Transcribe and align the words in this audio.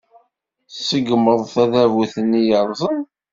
Tṣeggmed 0.73 1.39
tadabut-nni 1.53 2.41
yerrẓen. 2.47 2.99